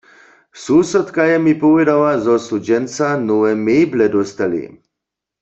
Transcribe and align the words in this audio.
Susodka 0.53 1.23
je 1.23 1.37
mi 1.39 1.53
powědała, 1.63 2.11
zo 2.25 2.35
su 2.45 2.55
dźensa 2.65 3.07
nowe 3.27 3.51
meble 3.67 4.05
dóstali. 4.15 4.63